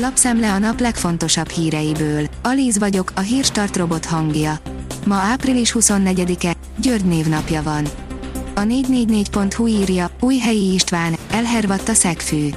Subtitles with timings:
[0.00, 2.26] Lapszemle a nap legfontosabb híreiből.
[2.42, 4.58] Alíz vagyok, a hírstart robot hangja.
[5.06, 7.88] Ma április 24-e, György névnapja van.
[8.54, 12.48] A 444.hu írja, új helyi István, elhervadt a szegfű.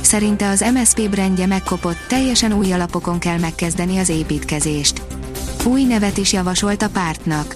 [0.00, 5.02] Szerinte az MSP brandje megkopott, teljesen új alapokon kell megkezdeni az építkezést.
[5.64, 7.54] Új nevet is javasolt a pártnak.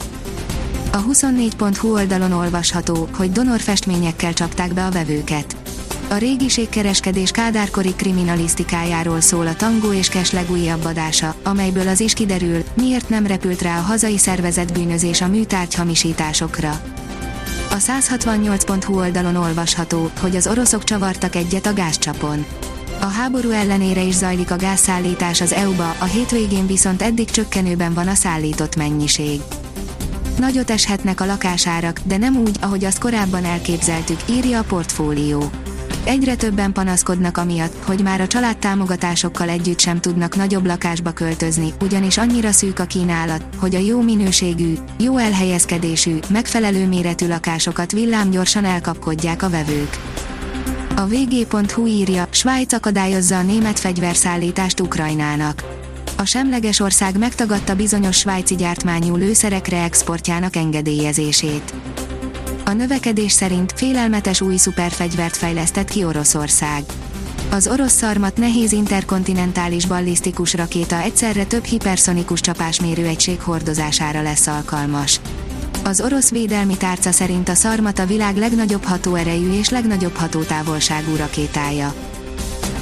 [0.92, 5.63] A 24.hu oldalon olvasható, hogy donor festményekkel csapták be a vevőket.
[6.14, 12.64] A régiségkereskedés kádárkori kriminalisztikájáról szól a Tangó és Kes legújabb adása, amelyből az is kiderül,
[12.76, 16.80] miért nem repült rá a hazai szervezet bűnözés a műtárgy hamisításokra.
[17.70, 22.44] A 168.hu oldalon olvasható, hogy az oroszok csavartak egyet a gázcsapon.
[23.00, 28.08] A háború ellenére is zajlik a gázszállítás az EU-ba, a hétvégén viszont eddig csökkenőben van
[28.08, 29.40] a szállított mennyiség.
[30.38, 35.50] Nagyot eshetnek a lakásárak, de nem úgy, ahogy azt korábban elképzeltük, írja a portfólió.
[36.04, 42.18] Egyre többen panaszkodnak amiatt, hogy már a családtámogatásokkal együtt sem tudnak nagyobb lakásba költözni, ugyanis
[42.18, 49.42] annyira szűk a kínálat, hogy a jó minőségű, jó elhelyezkedésű, megfelelő méretű lakásokat villámgyorsan elkapkodják
[49.42, 49.98] a vevők.
[50.96, 55.64] A vg.hu írja, Svájc akadályozza a német fegyverszállítást Ukrajnának.
[56.16, 61.74] A semleges ország megtagadta bizonyos svájci gyártmányú lőszerekre exportjának engedélyezését.
[62.64, 66.82] A növekedés szerint félelmetes új szuperfegyvert fejlesztett ki Oroszország.
[67.50, 75.20] Az orosz szarmat nehéz interkontinentális ballisztikus rakéta egyszerre több hiperszonikus csapásmérő egység hordozására lesz alkalmas.
[75.84, 81.94] Az orosz védelmi tárca szerint a szarmat a világ legnagyobb hatóerejű és legnagyobb hatótávolságú rakétája.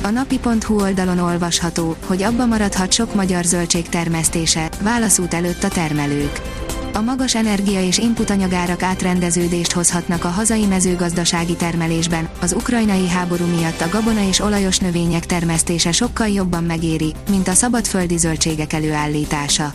[0.03, 6.62] A napi.hu oldalon olvasható, hogy abba maradhat sok magyar zöldség termesztése, válaszút előtt a termelők
[7.03, 13.89] magas energia és inputanyagárak átrendeződést hozhatnak a hazai mezőgazdasági termelésben, az ukrajnai háború miatt a
[13.89, 19.73] gabona és olajos növények termesztése sokkal jobban megéri, mint a szabadföldi zöldségek előállítása.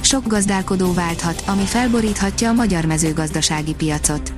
[0.00, 4.32] Sok gazdálkodó válthat, ami felboríthatja a magyar mezőgazdasági piacot.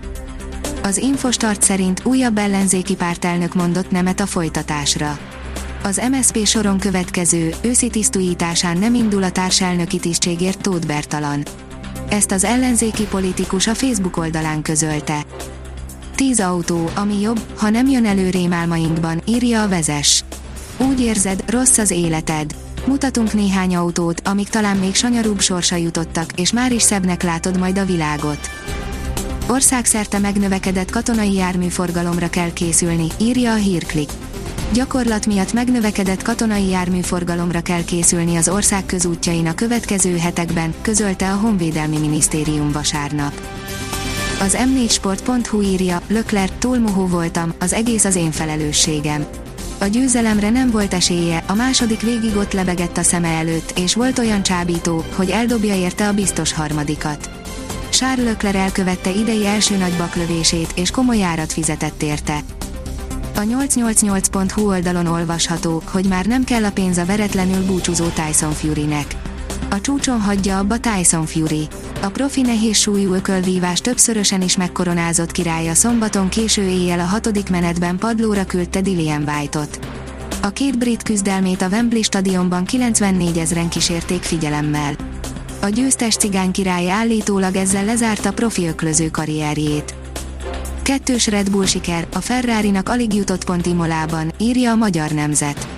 [0.82, 5.19] Az Infostart szerint újabb ellenzéki pártelnök mondott nemet a folytatásra.
[5.82, 11.42] Az MSP soron következő, őszi tisztújításán nem indul a társelnöki tisztségért Tóth Bertalan.
[12.08, 15.24] Ezt az ellenzéki politikus a Facebook oldalán közölte.
[16.14, 20.24] 10 autó, ami jobb, ha nem jön elő rémálmainkban, írja a vezes.
[20.76, 22.54] Úgy érzed, rossz az életed.
[22.86, 27.78] Mutatunk néhány autót, amik talán még sanyarúbb sorsa jutottak, és már is szebbnek látod majd
[27.78, 28.50] a világot.
[29.48, 34.10] Országszerte megnövekedett katonai járműforgalomra kell készülni, írja a hírklik.
[34.72, 41.36] Gyakorlat miatt megnövekedett katonai járműforgalomra kell készülni az ország közútjain a következő hetekben, közölte a
[41.36, 43.32] Honvédelmi Minisztérium vasárnap.
[44.40, 49.26] Az m4sport.hu írja, Lökler, túlmohó voltam, az egész az én felelősségem.
[49.78, 54.18] A győzelemre nem volt esélye, a második végig ott lebegett a szeme előtt, és volt
[54.18, 57.30] olyan csábító, hogy eldobja érte a biztos harmadikat.
[57.90, 62.40] Charles Leclerc elkövette idei első nagy baklövését, és komoly árat fizetett érte.
[63.38, 69.16] A 888.hu oldalon olvasható, hogy már nem kell a pénz a veretlenül búcsúzó Tyson Furynek.
[69.71, 71.69] A csúcson hagyja abba Tyson Fury.
[72.03, 77.99] A profi nehéz súlyú ökölvívás többszörösen is megkoronázott királya szombaton késő éjjel a hatodik menetben
[77.99, 79.78] padlóra küldte Dillian White-ot.
[80.43, 84.94] A két brit küzdelmét a Wembley stadionban 94 ezeren kísérték figyelemmel.
[85.60, 89.97] A győztes cigány király állítólag ezzel lezárta profi öklöző karrierjét.
[90.88, 95.69] Kettős Red Bull siker, a Ferrari-nak alig jutott pont Imolában, írja a Magyar Nemzet.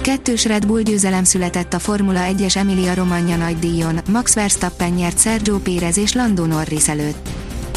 [0.00, 5.58] Kettős Red Bull győzelem született a Formula 1-es Emilia Romagna nagydíjon, Max Verstappen nyert Sergio
[5.58, 7.28] Pérez és Lando Norris előtt.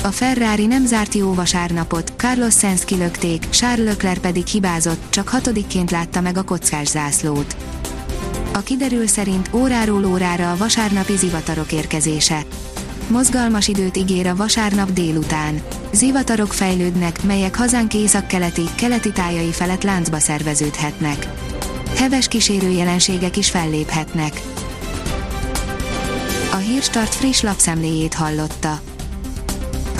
[0.03, 5.91] A Ferrari nem zárt jó vasárnapot, Carlos Sainz kilökték, Charles Leclerc pedig hibázott, csak hatodikként
[5.91, 7.55] látta meg a kockás zászlót.
[8.53, 12.45] A kiderül szerint óráról órára a vasárnapi zivatarok érkezése.
[13.07, 15.61] Mozgalmas időt ígér a vasárnap délután.
[15.91, 21.27] Zivatarok fejlődnek, melyek hazánk észak-keleti, keleti tájai felett láncba szerveződhetnek.
[21.95, 24.41] Heves kísérő jelenségek is felléphetnek.
[26.51, 28.81] A Hírstart friss lapszemléjét hallotta.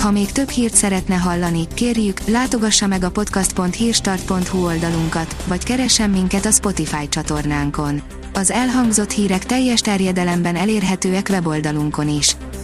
[0.00, 6.46] Ha még több hírt szeretne hallani, kérjük, látogassa meg a podcast.hírstart.hu oldalunkat, vagy keressen minket
[6.46, 8.02] a Spotify csatornánkon.
[8.34, 12.36] Az elhangzott hírek teljes terjedelemben elérhetőek weboldalunkon is.